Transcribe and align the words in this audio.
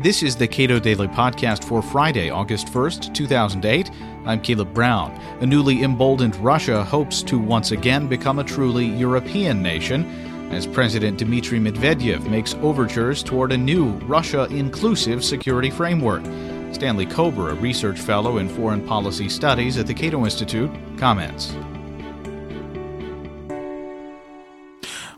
This 0.00 0.22
is 0.22 0.36
the 0.36 0.46
Cato 0.46 0.78
Daily 0.78 1.08
Podcast 1.08 1.64
for 1.64 1.82
Friday, 1.82 2.30
August 2.30 2.68
1st, 2.68 3.12
2008. 3.14 3.90
I'm 4.26 4.40
Caleb 4.40 4.72
Brown. 4.72 5.10
A 5.40 5.46
newly 5.46 5.82
emboldened 5.82 6.36
Russia 6.36 6.84
hopes 6.84 7.20
to 7.24 7.36
once 7.36 7.72
again 7.72 8.06
become 8.06 8.38
a 8.38 8.44
truly 8.44 8.86
European 8.86 9.60
nation 9.60 10.04
as 10.52 10.68
President 10.68 11.18
Dmitry 11.18 11.58
Medvedev 11.58 12.30
makes 12.30 12.54
overtures 12.62 13.24
toward 13.24 13.50
a 13.50 13.58
new 13.58 13.86
Russia 14.06 14.44
inclusive 14.50 15.24
security 15.24 15.68
framework. 15.68 16.22
Stanley 16.72 17.04
Kober, 17.04 17.50
a 17.50 17.54
research 17.54 17.98
fellow 17.98 18.38
in 18.38 18.48
foreign 18.48 18.86
policy 18.86 19.28
studies 19.28 19.78
at 19.78 19.88
the 19.88 19.94
Cato 19.94 20.22
Institute, 20.22 20.70
comments. 20.96 21.56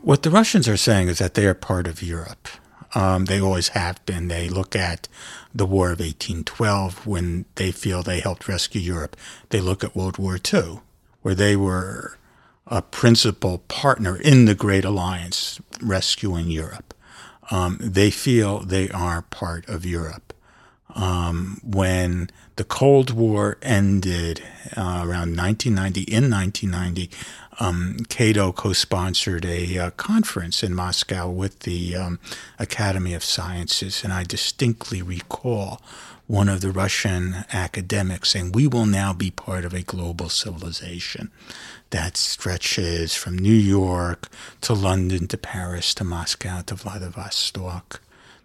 What 0.01 0.23
the 0.23 0.31
Russians 0.31 0.67
are 0.71 0.79
saying 0.79 1.09
is 1.09 1.19
that 1.19 1.35
they 1.35 1.45
are 1.45 1.53
part 1.53 1.87
of 1.87 2.03
Europe. 2.03 2.49
Um, 2.95 3.27
they 3.27 3.41
always 3.41 3.69
have 3.69 4.05
been. 4.05 4.29
They 4.29 4.49
look 4.49 4.75
at 4.75 5.09
the 5.55 5.67
War 5.67 5.93
of 5.93 6.01
1812 6.01 7.07
when 7.07 7.45
they 7.55 7.71
feel 7.71 8.03
they 8.03 8.21
helped 8.21 8.49
rescue 8.49 8.81
Europe. 8.81 9.17
They 9.51 9.61
look 9.61 9.85
at 9.85 9.95
World 9.95 10.19
War 10.19 10.39
II, 10.53 10.81
where 11.23 11.35
they 11.35 11.57
were 11.57 12.19
a 12.67 12.83
principal 12.83 13.59
partner 13.69 14.17
in 14.17 14.45
the 14.45 14.55
Great 14.55 14.85
Alliance 14.85 15.61
rescuing 15.81 16.51
Europe. 16.51 16.95
Um, 17.51 17.79
they 17.81 18.11
feel 18.11 18.61
they 18.61 18.89
are 18.91 19.23
part 19.23 19.69
of 19.69 19.85
Europe. 19.85 20.33
Um, 20.95 21.61
when 21.63 22.31
the 22.57 22.65
Cold 22.65 23.11
War 23.11 23.59
ended 23.63 24.43
uh, 24.77 25.03
around 25.05 25.37
1990, 25.37 26.03
in 26.03 26.31
1990, 26.31 27.11
um, 27.61 27.99
Cato 28.09 28.53
co-sponsored 28.53 29.45
a 29.45 29.79
uh, 29.79 29.91
conference 29.91 30.63
in 30.63 30.75
Moscow 30.75 31.29
with 31.29 31.61
the 31.61 31.95
um, 31.95 32.19
Academy 32.59 33.13
of 33.13 33.23
Sciences, 33.23 34.03
and 34.03 34.13
I 34.13 34.25
distinctly 34.25 35.03
recall 35.03 35.81
one 36.27 36.49
of 36.49 36.61
the 36.61 36.71
Russian 36.71 37.45
academics 37.53 38.31
saying, 38.31 38.53
"We 38.53 38.67
will 38.67 38.87
now 38.87 39.13
be 39.13 39.31
part 39.31 39.65
of 39.65 39.75
a 39.75 39.83
global 39.83 40.29
civilization 40.29 41.31
that 41.91 42.17
stretches 42.17 43.15
from 43.15 43.37
New 43.37 43.53
York 43.53 44.29
to 44.63 44.73
London 44.73 45.27
to 45.29 45.37
Paris 45.37 45.93
to 45.95 46.05
Moscow 46.05 46.63
to 46.63 46.75
Vladivostok." 46.75 48.01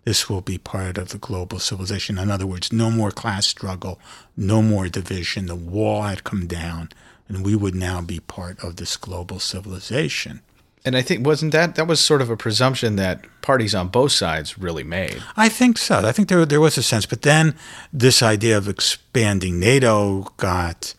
This 0.05 0.29
will 0.29 0.41
be 0.41 0.57
part 0.57 0.97
of 0.97 1.09
the 1.09 1.17
global 1.17 1.59
civilization. 1.59 2.17
In 2.17 2.31
other 2.31 2.47
words, 2.47 2.71
no 2.71 2.89
more 2.91 3.11
class 3.11 3.47
struggle, 3.47 3.99
no 4.37 4.61
more 4.61 4.87
division. 4.87 5.47
The 5.47 5.55
wall 5.55 6.03
had 6.03 6.23
come 6.23 6.47
down 6.47 6.89
and 7.27 7.43
we 7.43 7.55
would 7.55 7.75
now 7.75 8.01
be 8.01 8.19
part 8.19 8.63
of 8.63 8.75
this 8.75 8.97
global 8.97 9.39
civilization. 9.39 10.41
And 10.85 10.95
I 10.95 11.01
think 11.01 11.25
wasn't 11.25 11.51
that 11.53 11.73
that 11.75 11.87
was 11.87 11.99
sort 11.99 12.21
of 12.21 12.29
a 12.29 12.37
presumption 12.37 12.95
that 12.97 13.25
parties 13.41 13.73
on 13.73 13.87
both 13.87 14.11
sides 14.11 14.59
really 14.59 14.83
made. 14.83 15.23
I 15.35 15.49
think 15.49 15.79
so. 15.79 16.05
I 16.05 16.11
think 16.11 16.29
there 16.29 16.45
there 16.45 16.61
was 16.61 16.77
a 16.77 16.83
sense, 16.83 17.07
but 17.07 17.23
then 17.23 17.55
this 17.91 18.21
idea 18.21 18.55
of 18.55 18.69
expanding 18.69 19.59
NATO 19.59 20.31
got 20.37 20.93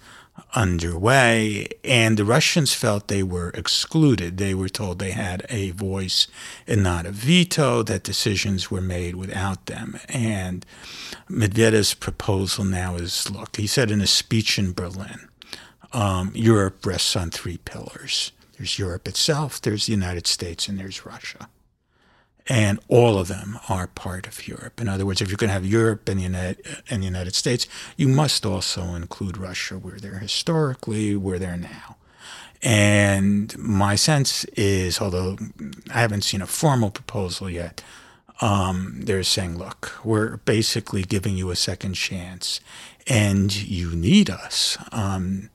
underway, 0.55 1.69
and 1.84 2.17
the 2.17 2.25
Russians 2.25 2.73
felt 2.73 3.09
they 3.09 3.23
were 3.23 3.51
excluded. 3.51 4.39
They 4.39 4.55
were 4.55 4.69
told 4.69 4.98
they 4.98 5.11
had 5.11 5.45
a 5.48 5.70
voice 5.70 6.27
and 6.67 6.83
not 6.83 7.06
a 7.06 7.11
veto, 7.11 7.83
that 7.83 8.03
decisions 8.03 8.70
were 8.70 8.81
made 8.81 9.17
without 9.17 9.67
them. 9.67 9.98
And 10.09 10.64
Medvedev's 11.29 11.95
proposal 11.95 12.64
now 12.64 12.97
is 12.97 13.31
look, 13.31 13.57
he 13.57 13.67
said 13.67 13.91
in 13.91 14.01
a 14.01 14.07
speech 14.07 14.59
in 14.59 14.73
Berlin, 14.73 15.29
um, 15.92 16.33
Europe 16.34 16.84
rests 16.84 17.17
on 17.17 17.31
three 17.31 17.59
pillars. 17.59 18.33
There's 18.57 18.79
Europe 18.79 19.07
itself, 19.07 19.61
there's 19.61 19.87
the 19.87 19.92
United 19.92 20.27
States, 20.27 20.69
and 20.69 20.79
there's 20.79 21.05
Russia. 21.05 21.48
And 22.48 22.78
all 22.89 23.19
of 23.19 23.28
them 23.28 23.58
are 23.69 23.89
part 23.89 24.27
of 24.27 24.47
Europe. 24.47 24.80
In 24.80 24.89
other 24.89 25.05
words, 25.05 25.20
if 25.20 25.28
you're 25.28 25.36
going 25.36 25.48
to 25.48 25.55
have 25.55 25.66
Europe 25.66 26.08
and 26.08 26.20
the, 26.20 26.25
United, 26.25 26.64
and 26.89 27.02
the 27.02 27.06
United 27.06 27.34
States, 27.34 27.66
you 27.97 28.08
must 28.08 28.47
also 28.47 28.94
include 28.94 29.36
Russia. 29.36 29.78
where 29.78 29.98
they're 29.98 30.18
historically, 30.18 31.17
where 31.17 31.39
they're 31.39 31.57
now. 31.57 31.96
And 32.62 33.57
my 33.58 33.96
sense 33.96 34.45
is, 34.57 35.01
although 35.01 35.36
I 35.92 36.01
haven't 36.01 36.23
seen 36.23 36.40
a 36.40 36.46
formal 36.46 36.90
proposal 36.90 37.51
yet, 37.51 37.83
um, 38.40 39.01
they're 39.02 39.23
saying, 39.23 39.58
look, 39.58 39.92
we're 40.05 40.39
basically 40.39 41.02
giving 41.02 41.36
you 41.36 41.51
a 41.51 41.57
second 41.57 41.95
chance 41.95 42.61
and 43.07 43.55
you 43.55 43.95
need 43.95 44.28
us. 44.30 44.77
Um, 44.92 45.51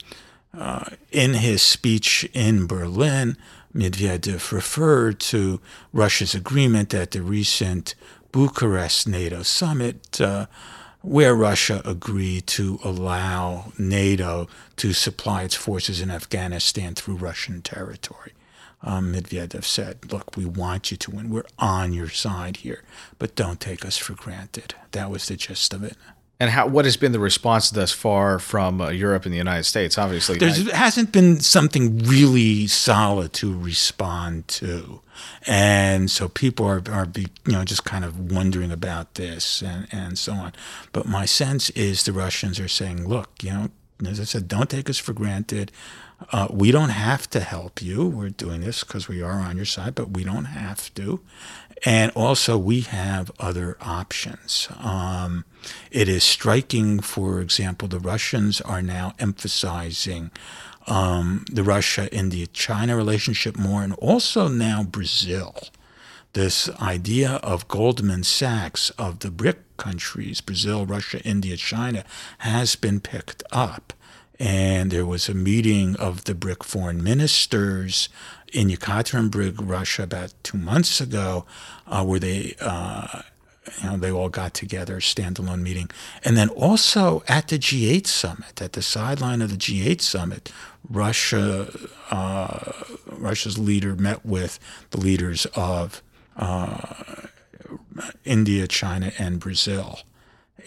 uh, 0.54 0.86
in 1.12 1.36
his 1.36 1.62
speech 1.62 2.30
in 2.34 2.68
Berlin, 2.68 3.38
Medvedev 3.74 4.52
referred 4.52 5.20
to 5.20 5.62
Russia's 5.94 6.36
agreement 6.36 6.94
at 6.94 7.12
the 7.12 7.22
recent 7.22 7.96
Bucharest 8.32 9.08
NATO 9.08 9.44
summit, 9.44 10.20
uh, 10.20 10.48
where 11.02 11.34
Russia 11.34 11.82
agreed 11.84 12.48
to 12.48 12.80
allow 12.84 13.72
NATO 13.78 14.48
to 14.78 14.94
supply 14.94 15.44
its 15.44 15.56
forces 15.56 16.02
in 16.02 16.12
Afghanistan 16.12 16.96
through 16.96 17.16
Russian 17.16 17.62
territory. 17.62 18.34
Um, 18.84 19.14
Medvedev 19.14 19.64
said, 19.64 20.12
Look, 20.12 20.36
we 20.36 20.46
want 20.46 20.92
you 20.92 20.98
to 20.98 21.12
win. 21.12 21.30
We're 21.30 21.44
on 21.60 21.94
your 21.94 22.10
side 22.10 22.58
here, 22.58 22.84
but 23.20 23.36
don't 23.36 23.60
take 23.60 23.86
us 23.86 23.98
for 23.98 24.14
granted. 24.14 24.76
That 24.92 25.10
was 25.10 25.28
the 25.28 25.36
gist 25.36 25.74
of 25.74 25.84
it. 25.84 25.98
And 26.42 26.50
how, 26.50 26.66
what 26.66 26.86
has 26.86 26.98
been 26.98 27.12
the 27.12 27.20
response 27.20 27.70
thus 27.70 27.92
far 27.92 28.40
from 28.40 28.82
uh, 28.82 28.90
Europe 28.90 29.26
and 29.26 29.32
the 29.32 29.38
United 29.38 29.66
States? 29.66 30.00
Obviously, 30.00 30.40
there 30.40 30.50
hasn't 30.74 31.12
been 31.12 31.40
something 31.40 32.00
really 32.00 32.66
solid 32.66 33.32
to 33.34 33.56
respond 33.56 34.48
to, 34.48 35.02
and 35.46 36.10
so 36.10 36.28
people 36.28 36.66
are 36.66 36.82
are 36.90 37.06
be, 37.06 37.28
you 37.46 37.54
know 37.54 37.64
just 37.64 37.86
kind 37.86 38.04
of 38.04 38.32
wondering 38.32 38.72
about 38.72 39.14
this 39.16 39.62
and 39.62 39.88
and 39.92 40.18
so 40.18 40.34
on. 40.34 40.54
But 40.92 41.06
my 41.06 41.26
sense 41.26 41.70
is 41.72 42.06
the 42.06 42.12
Russians 42.12 42.60
are 42.60 42.68
saying, 42.68 43.08
look, 43.08 43.30
you 43.44 43.52
know, 43.52 43.70
as 44.08 44.20
I 44.20 44.24
said, 44.24 44.48
don't 44.48 44.70
take 44.70 44.90
us 44.90 44.98
for 44.98 45.14
granted. 45.14 45.72
Uh, 46.32 46.48
we 46.52 46.72
don't 46.72 46.90
have 46.90 47.30
to 47.32 47.40
help 47.40 47.82
you. 47.82 48.08
We're 48.08 48.30
doing 48.30 48.62
this 48.62 48.84
because 48.84 49.08
we 49.08 49.22
are 49.22 49.40
on 49.40 49.58
your 49.58 49.66
side, 49.66 49.96
but 49.96 50.12
we 50.12 50.24
don't 50.24 50.46
have 50.46 50.94
to. 50.96 51.20
And 51.84 52.12
also, 52.16 52.58
we 52.60 52.82
have 52.82 53.32
other 53.40 53.76
options. 53.82 54.68
Um, 54.80 55.46
it 55.90 56.08
is 56.08 56.24
striking, 56.24 57.00
for 57.00 57.42
example, 57.42 57.88
the 57.88 58.00
Russians 58.00 58.62
are 58.62 58.84
now 58.84 59.14
emphasizing 59.18 60.30
um, 60.86 61.46
the 61.52 61.64
Russia 61.64 62.14
India 62.14 62.46
China 62.48 62.96
relationship 62.96 63.58
more, 63.58 63.82
and 63.82 63.94
also 63.94 64.48
now 64.48 64.84
Brazil. 64.84 65.56
This 66.34 66.70
idea 66.80 67.34
of 67.44 67.68
Goldman 67.68 68.24
Sachs 68.24 68.90
of 68.92 69.20
the 69.20 69.32
BRIC 69.32 69.71
countries, 69.82 70.42
Brazil, 70.42 70.86
Russia, 70.86 71.20
India, 71.24 71.58
China, 71.58 72.04
has 72.40 72.76
been 72.76 73.00
picked 73.00 73.44
up. 73.52 73.94
And 74.40 74.92
there 74.92 75.06
was 75.06 75.28
a 75.28 75.34
meeting 75.34 75.96
of 75.98 76.26
the 76.26 76.36
BRIC 76.36 76.64
foreign 76.64 77.04
ministers 77.04 78.10
in 78.54 78.70
Yekaterinburg, 78.70 79.56
Russia, 79.58 80.04
about 80.04 80.34
two 80.44 80.58
months 80.58 81.02
ago, 81.02 81.46
uh, 81.88 82.04
where 82.04 82.20
they, 82.20 82.56
uh, 82.62 83.22
you 83.82 83.90
know, 83.90 83.98
they 83.98 84.12
all 84.12 84.30
got 84.30 84.54
together, 84.54 84.98
standalone 85.00 85.62
meeting, 85.62 85.90
and 86.24 86.38
then 86.38 86.50
also 86.50 87.24
at 87.28 87.48
the 87.48 87.58
G8 87.58 88.06
summit, 88.08 88.62
at 88.62 88.74
the 88.74 88.82
sideline 88.82 89.42
of 89.42 89.50
the 89.50 89.58
G8 89.58 90.02
summit, 90.02 90.52
Russia, 90.90 91.72
uh, 92.10 92.72
Russia's 93.08 93.58
leader 93.58 93.96
met 93.96 94.26
with 94.26 94.60
the 94.92 95.00
leaders 95.00 95.46
of 95.56 96.02
uh, 96.38 97.21
India, 98.26 98.68
China, 98.68 99.12
and 99.18 99.40
Brazil 99.40 100.00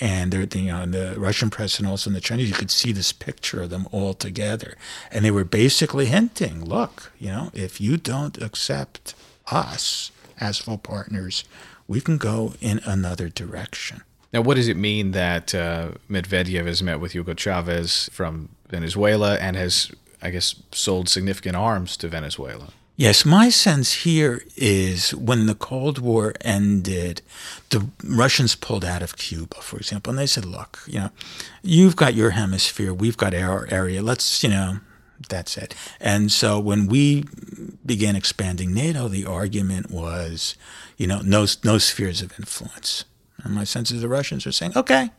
and 0.01 0.33
they're 0.33 0.47
the, 0.47 0.61
you 0.61 0.73
know, 0.73 0.87
the 0.87 1.15
Russian 1.19 1.51
president 1.51 1.91
also 1.91 2.11
and 2.11 2.17
the 2.17 2.21
Chinese, 2.21 2.49
you 2.49 2.55
could 2.55 2.71
see 2.71 2.93
this 2.93 3.13
picture 3.13 3.63
of 3.63 3.71
them 3.71 3.87
all 3.93 4.15
together. 4.15 4.77
And 5.11 5.25
they 5.25 5.31
were 5.31 5.45
basically 5.45 6.07
hinting, 6.07 6.65
look, 6.65 7.13
you 7.19 7.29
know, 7.29 7.51
if 7.55 7.81
you 7.81 7.97
don't 7.97 8.41
accept 8.41 9.15
us 9.51 10.11
as 10.41 10.59
full 10.59 10.79
partners, 10.79 11.45
we 11.87 12.01
can 12.01 12.19
go 12.19 12.55
in 12.61 12.81
another 12.85 13.29
direction. 13.29 14.03
Now, 14.33 14.41
what 14.41 14.57
does 14.57 14.69
it 14.69 14.77
mean 14.77 15.13
that 15.13 15.55
uh, 15.55 15.93
Medvedev 16.11 16.67
has 16.67 16.83
met 16.83 16.99
with 16.99 17.13
Hugo 17.13 17.35
Chavez 17.35 18.09
from 18.13 18.49
Venezuela 18.69 19.37
and 19.37 19.57
has, 19.57 19.93
I 20.21 20.31
guess, 20.31 20.57
sold 20.73 21.09
significant 21.09 21.55
arms 21.55 21.97
to 21.99 22.09
Venezuela? 22.09 22.71
Yes, 22.97 23.25
my 23.25 23.49
sense 23.49 24.05
here 24.05 24.45
is 24.57 25.13
when 25.17 25.47
the 25.47 25.57
Cold 25.57 25.99
War 25.99 26.33
ended, 26.43 27.23
the 27.71 27.89
Russians 28.05 28.55
pulled 28.55 28.85
out 28.85 29.03
of 29.03 29.17
Cuba, 29.17 29.57
for 29.57 29.79
example, 29.79 30.11
and 30.11 30.19
they 30.19 30.29
said, 30.29 30.45
look, 30.45 30.79
you 30.87 31.01
know, 31.01 31.11
you've 31.61 31.97
got 31.97 32.15
your 32.15 32.31
hemisphere, 32.31 32.95
we've 32.95 33.17
got 33.17 33.35
our 33.35 33.67
area, 33.69 34.01
let's, 34.01 34.45
you 34.45 34.49
know, 34.49 34.79
that's 35.29 35.57
it. 35.57 35.75
And 36.01 36.31
so 36.31 36.61
when 36.61 36.87
we 36.87 37.25
began 37.85 38.15
expanding 38.15 38.73
NATO, 38.73 39.09
the 39.09 39.27
argument 39.27 39.91
was, 39.91 40.55
you 40.97 41.09
know, 41.09 41.19
no, 41.19 41.47
no 41.65 41.79
spheres 41.79 42.23
of 42.23 42.39
influence. 42.39 43.07
And 43.43 43.57
my 43.57 43.65
sense 43.65 43.91
is 43.91 44.03
the 44.03 44.09
Russians 44.09 44.47
are 44.47 44.53
saying, 44.53 44.73
okay, 44.77 45.11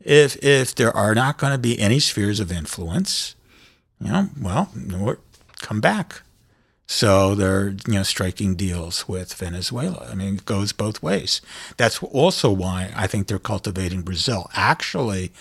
if, 0.00 0.36
if 0.42 0.74
there 0.74 0.90
are 0.90 1.14
not 1.14 1.38
going 1.38 1.52
to 1.52 1.58
be 1.58 1.78
any 1.78 2.00
spheres 2.00 2.40
of 2.40 2.50
influence, 2.50 3.36
you 4.00 4.10
know, 4.10 4.30
well, 4.40 4.68
come 5.60 5.80
back 5.80 6.22
So 6.86 7.34
they're 7.34 7.70
you 7.86 7.94
know 7.94 8.02
striking 8.02 8.54
deals 8.54 9.08
with 9.08 9.32
Venezuela. 9.34 10.06
I 10.10 10.14
mean, 10.14 10.34
it 10.34 10.44
goes 10.44 10.72
both 10.72 11.02
ways. 11.02 11.40
That's 11.76 12.02
also 12.02 12.50
why 12.50 12.92
I 12.94 13.06
think 13.06 13.26
they're 13.26 13.38
cultivating 13.38 14.02
Brazil. 14.02 14.50
Actually, 14.54 15.32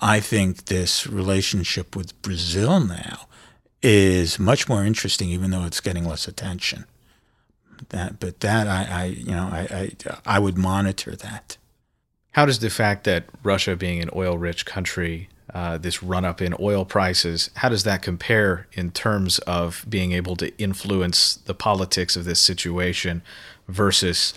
I 0.00 0.20
think 0.20 0.66
this 0.66 1.06
relationship 1.06 1.96
with 1.96 2.20
Brazil 2.22 2.80
now 2.80 3.26
is 3.82 4.38
much 4.38 4.68
more 4.68 4.84
interesting, 4.84 5.28
even 5.28 5.50
though 5.50 5.64
it's 5.64 5.80
getting 5.80 6.04
less 6.04 6.28
attention. 6.28 6.86
That, 7.88 8.20
but 8.20 8.40
that 8.40 8.68
I, 8.68 8.86
I 8.90 9.04
you 9.06 9.32
know, 9.32 9.48
I, 9.50 9.92
I, 10.06 10.36
I 10.36 10.38
would 10.38 10.56
monitor 10.56 11.16
that. 11.16 11.56
How 12.32 12.46
does 12.46 12.60
the 12.60 12.70
fact 12.70 13.04
that 13.04 13.24
Russia, 13.42 13.76
being 13.76 14.00
an 14.00 14.08
oil-rich 14.14 14.64
country, 14.64 15.28
uh, 15.52 15.78
this 15.78 16.02
run 16.02 16.24
up 16.24 16.40
in 16.40 16.54
oil 16.60 16.84
prices, 16.84 17.50
how 17.56 17.68
does 17.68 17.84
that 17.84 18.02
compare 18.02 18.66
in 18.72 18.90
terms 18.90 19.38
of 19.40 19.84
being 19.88 20.12
able 20.12 20.36
to 20.36 20.56
influence 20.58 21.34
the 21.34 21.54
politics 21.54 22.16
of 22.16 22.24
this 22.24 22.40
situation 22.40 23.22
versus 23.68 24.34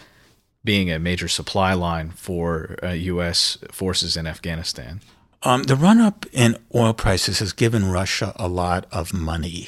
being 0.64 0.92
a 0.92 1.00
major 1.00 1.28
supply 1.28 1.74
line 1.74 2.10
for 2.12 2.76
uh, 2.84 2.90
U.S. 2.90 3.58
forces 3.72 4.18
in 4.18 4.28
Afghanistan? 4.28 5.02
Um, 5.44 5.64
the 5.64 5.76
run 5.76 6.02
up 6.02 6.26
in 6.34 6.58
oil 6.74 6.94
prices 6.94 7.40
has 7.40 7.54
given 7.54 7.92
Russia 7.92 8.34
a 8.36 8.48
lot 8.48 8.88
of 8.92 9.14
money. 9.14 9.68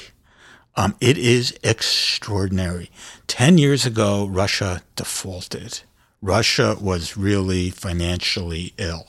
Um, 0.74 0.96
it 1.00 1.16
is 1.16 1.56
extraordinary. 1.62 2.90
Ten 3.26 3.58
years 3.58 3.86
ago, 3.86 4.26
Russia 4.26 4.82
defaulted. 4.96 5.80
Russia 6.20 6.76
was 6.80 7.16
really 7.16 7.70
financially 7.70 8.74
ill. 8.76 9.06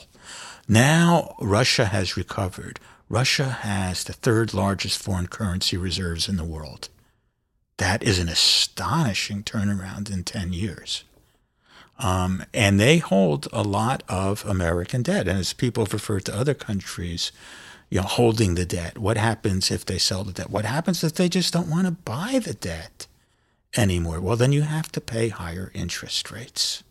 Now 0.71 1.36
Russia 1.39 1.86
has 1.86 2.16
recovered. 2.16 2.80
Russia 3.10 3.50
has 3.50 4.04
the 4.04 4.13
third 4.13 4.54
largest 4.54 5.01
foreign 5.01 5.25
currency 5.25 5.77
reserves 5.77 6.30
in 6.30 6.38
the 6.38 6.44
world. 6.44 6.89
That 7.77 8.04
is 8.04 8.19
an 8.19 8.30
astonishing 8.30 9.42
turnaround 9.42 10.13
in 10.13 10.24
10 10.24 10.54
years. 10.54 11.06
Um, 11.98 12.45
and 12.54 12.80
they 12.80 13.00
hold 13.00 13.48
a 13.51 13.63
lot 13.63 14.04
of 14.07 14.45
American 14.45 15.01
debt. 15.01 15.27
And 15.27 15.39
as 15.39 15.54
people 15.54 15.86
have 15.86 15.94
referred 15.94 16.25
to 16.25 16.36
other 16.36 16.54
countries, 16.54 17.31
you 17.89 18.00
know, 18.00 18.06
holding 18.06 18.54
the 18.54 18.65
debt, 18.65 19.00
what 19.00 19.18
happens 19.18 19.72
if 19.72 19.83
they 19.83 19.98
sell 19.98 20.24
the 20.24 20.33
debt? 20.33 20.51
What 20.51 20.65
happens 20.65 21.04
if 21.04 21.15
they 21.15 21.30
just 21.30 21.51
don't 21.51 21.69
want 21.69 21.88
to 21.88 21.92
buy 21.92 22.39
the 22.44 22.54
debt 22.54 23.07
anymore? 23.75 24.22
Well, 24.22 24.36
then 24.36 24.51
you 24.51 24.62
have 24.62 24.92
to 24.92 25.01
pay 25.01 25.30
higher 25.30 25.72
interest 25.74 26.30
rates 26.30 26.83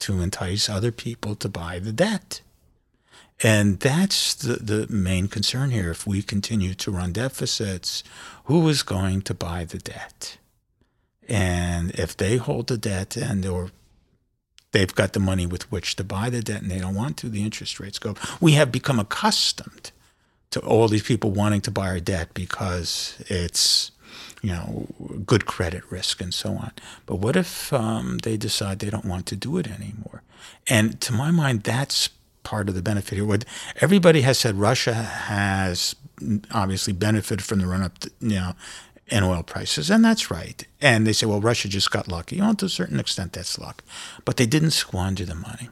to 0.00 0.20
entice 0.20 0.68
other 0.68 0.90
people 0.90 1.36
to 1.36 1.48
buy 1.48 1.78
the 1.78 1.92
debt. 1.92 2.40
And 3.42 3.80
that's 3.80 4.34
the, 4.34 4.54
the 4.54 4.86
main 4.88 5.28
concern 5.28 5.70
here. 5.70 5.90
If 5.90 6.06
we 6.06 6.22
continue 6.22 6.74
to 6.74 6.90
run 6.90 7.12
deficits, 7.12 8.04
who 8.44 8.68
is 8.68 8.82
going 8.82 9.22
to 9.22 9.34
buy 9.34 9.64
the 9.64 9.78
debt? 9.78 10.38
And 11.28 11.90
if 11.92 12.16
they 12.16 12.36
hold 12.36 12.68
the 12.68 12.78
debt 12.78 13.16
and 13.16 13.44
or 13.44 13.70
they've 14.72 14.94
got 14.94 15.14
the 15.14 15.20
money 15.20 15.46
with 15.46 15.70
which 15.72 15.96
to 15.96 16.04
buy 16.04 16.30
the 16.30 16.42
debt 16.42 16.62
and 16.62 16.70
they 16.70 16.78
don't 16.78 16.94
want 16.94 17.16
to, 17.18 17.28
the 17.28 17.42
interest 17.42 17.80
rates 17.80 17.98
go. 17.98 18.10
Up. 18.10 18.42
We 18.42 18.52
have 18.52 18.70
become 18.70 19.00
accustomed 19.00 19.90
to 20.50 20.60
all 20.60 20.88
these 20.88 21.02
people 21.02 21.30
wanting 21.30 21.60
to 21.62 21.70
buy 21.70 21.88
our 21.88 22.00
debt 22.00 22.34
because 22.34 23.16
it's 23.28 23.90
you 24.42 24.50
know, 24.50 24.86
good 25.24 25.46
credit 25.46 25.82
risk 25.90 26.20
and 26.20 26.34
so 26.34 26.50
on. 26.50 26.72
But 27.06 27.16
what 27.16 27.34
if 27.34 27.72
um, 27.72 28.18
they 28.18 28.36
decide 28.36 28.78
they 28.78 28.90
don't 28.90 29.06
want 29.06 29.24
to 29.26 29.36
do 29.36 29.56
it 29.56 29.66
anymore? 29.66 30.22
And 30.68 31.00
to 31.00 31.14
my 31.14 31.30
mind, 31.30 31.62
that's 31.62 32.10
part 32.44 32.68
of 32.68 32.76
the 32.76 32.82
benefit 32.82 33.16
here. 33.16 33.26
What 33.26 33.44
everybody 33.80 34.20
has 34.20 34.38
said, 34.38 34.54
Russia 34.54 34.94
has 34.94 35.96
obviously 36.52 36.92
benefited 36.92 37.44
from 37.44 37.58
the 37.58 37.66
run 37.66 37.82
up, 37.82 38.04
you 38.20 38.36
know, 38.36 38.52
in 39.08 39.22
oil 39.22 39.42
prices, 39.42 39.90
and 39.90 40.04
that's 40.04 40.30
right. 40.30 40.66
And 40.80 41.06
they 41.06 41.12
say, 41.12 41.26
well, 41.26 41.40
Russia 41.40 41.68
just 41.68 41.90
got 41.90 42.08
lucky. 42.08 42.40
Well, 42.40 42.54
to 42.54 42.66
a 42.66 42.70
certain 42.70 43.00
extent, 43.00 43.32
that's 43.32 43.58
luck, 43.58 43.82
but 44.24 44.36
they 44.36 44.46
didn't 44.46 44.70
squander 44.70 45.24
the 45.24 45.34
money. 45.34 45.68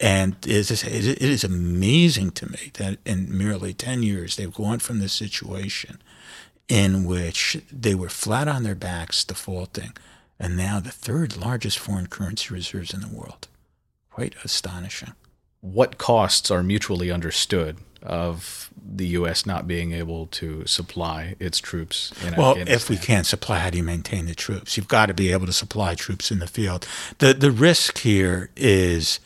And 0.00 0.36
it 0.46 0.70
is 0.70 1.44
amazing 1.44 2.30
to 2.32 2.50
me 2.50 2.70
that 2.74 2.98
in 3.04 3.36
merely 3.36 3.74
10 3.74 4.02
years, 4.02 4.36
they've 4.36 4.52
gone 4.52 4.78
from 4.78 4.98
this 4.98 5.12
situation 5.12 6.02
in 6.68 7.04
which 7.04 7.58
they 7.70 7.94
were 7.94 8.08
flat 8.08 8.48
on 8.48 8.62
their 8.62 8.74
backs 8.74 9.24
defaulting, 9.24 9.92
and 10.40 10.56
now 10.56 10.80
the 10.80 10.90
third 10.90 11.36
largest 11.36 11.78
foreign 11.78 12.06
currency 12.06 12.52
reserves 12.52 12.94
in 12.94 13.00
the 13.00 13.08
world. 13.08 13.46
Quite 14.10 14.34
astonishing. 14.42 15.12
What 15.62 15.96
costs 15.96 16.50
are 16.50 16.62
mutually 16.62 17.10
understood 17.10 17.78
of 18.02 18.70
the 18.84 19.06
U.S. 19.08 19.46
not 19.46 19.66
being 19.66 19.92
able 19.92 20.26
to 20.26 20.66
supply 20.66 21.34
its 21.38 21.58
troops 21.58 22.12
in 22.22 22.34
well, 22.36 22.56
if 22.58 22.90
we 22.90 22.96
can't 22.96 23.26
supply, 23.26 23.58
how 23.60 23.70
do 23.70 23.78
you 23.78 23.84
maintain 23.84 24.26
the 24.26 24.34
troops? 24.34 24.76
You've 24.76 24.88
got 24.88 25.06
to 25.06 25.14
be 25.14 25.32
able 25.32 25.46
to 25.46 25.52
supply 25.52 25.94
troops 25.94 26.30
in 26.30 26.40
the 26.40 26.46
field. 26.46 26.86
The 27.18 27.32
the 27.32 27.50
risk 27.50 27.98
here 27.98 28.50
is 28.56 29.20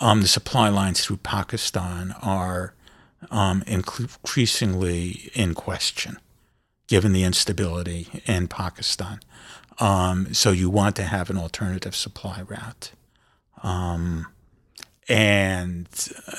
um, 0.00 0.22
the 0.22 0.28
supply 0.28 0.68
lines 0.70 1.04
through 1.04 1.18
Pakistan 1.18 2.14
are 2.22 2.72
um, 3.30 3.62
increasingly 3.66 5.30
in 5.34 5.54
question 5.54 6.18
given 6.90 7.12
the 7.12 7.22
instability 7.22 8.08
in 8.26 8.48
Pakistan. 8.48 9.20
Um, 9.78 10.34
so 10.34 10.50
you 10.50 10.68
want 10.68 10.96
to 10.96 11.04
have 11.04 11.30
an 11.30 11.38
alternative 11.38 11.94
supply 11.94 12.42
route. 12.42 12.90
And 15.10 15.86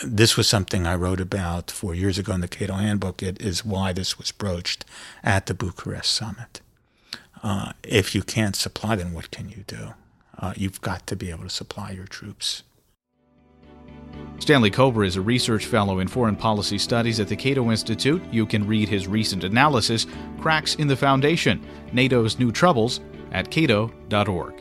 this 0.01 0.37
was 0.37 0.47
something 0.47 0.87
I 0.87 0.95
wrote 0.95 1.19
about 1.19 1.69
four 1.69 1.93
years 1.93 2.17
ago 2.17 2.31
in 2.31 2.39
the 2.39 2.47
Cato 2.47 2.75
Handbook. 2.75 3.21
It 3.21 3.41
is 3.41 3.65
why 3.65 3.91
this 3.91 4.17
was 4.17 4.31
broached 4.31 4.85
at 5.25 5.47
the 5.47 5.53
Bucharest 5.53 6.13
summit. 6.13 6.61
Uh, 7.43 7.73
if 7.83 8.15
you 8.15 8.23
can't 8.23 8.55
supply, 8.55 8.95
then 8.95 9.11
what 9.11 9.29
can 9.29 9.49
you 9.49 9.65
do? 9.67 9.89
Uh, 10.39 10.53
you've 10.55 10.79
got 10.79 11.05
to 11.07 11.17
be 11.17 11.29
able 11.31 11.43
to 11.43 11.49
supply 11.49 11.91
your 11.91 12.05
troops. 12.05 12.63
Stanley 14.39 14.71
Kober 14.71 15.03
is 15.03 15.17
a 15.17 15.21
research 15.21 15.65
fellow 15.65 15.99
in 15.99 16.07
foreign 16.07 16.37
policy 16.37 16.77
studies 16.77 17.19
at 17.19 17.27
the 17.27 17.35
Cato 17.35 17.71
Institute. 17.71 18.23
You 18.31 18.45
can 18.45 18.65
read 18.65 18.87
his 18.87 19.05
recent 19.05 19.43
analysis, 19.43 20.07
Cracks 20.39 20.75
in 20.75 20.87
the 20.87 20.95
Foundation 20.95 21.61
NATO's 21.91 22.39
New 22.39 22.53
Troubles, 22.53 23.01
at 23.33 23.51
cato.org. 23.51 24.60